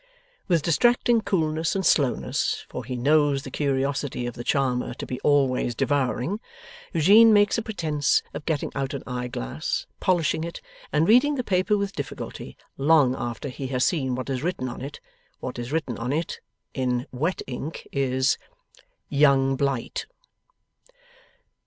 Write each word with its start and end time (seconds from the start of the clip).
With 0.47 0.63
distracting 0.63 1.21
coolness 1.21 1.75
and 1.75 1.85
slowness 1.85 2.65
for 2.67 2.83
he 2.83 2.95
knows 2.95 3.43
the 3.43 3.51
curiosity 3.51 4.25
of 4.25 4.33
the 4.33 4.43
Charmer 4.43 4.95
to 4.95 5.05
be 5.05 5.19
always 5.19 5.75
devouring 5.75 6.39
Eugene 6.91 7.31
makes 7.31 7.59
a 7.59 7.61
pretence 7.61 8.23
of 8.33 8.43
getting 8.47 8.71
out 8.73 8.95
an 8.95 9.03
eyeglass, 9.05 9.85
polishing 9.99 10.43
it, 10.43 10.59
and 10.91 11.07
reading 11.07 11.35
the 11.35 11.43
paper 11.43 11.77
with 11.77 11.93
difficulty, 11.95 12.57
long 12.79 13.13
after 13.15 13.47
he 13.49 13.67
has 13.67 13.85
seen 13.85 14.15
what 14.15 14.27
is 14.27 14.41
written 14.41 14.67
on 14.69 14.81
it. 14.81 14.99
What 15.39 15.59
is 15.59 15.71
written 15.71 15.99
on 15.99 16.11
it 16.11 16.39
in 16.73 17.05
wet 17.11 17.43
ink, 17.45 17.87
is: 17.91 18.39
'Young 19.07 19.55
Blight. 19.55 20.07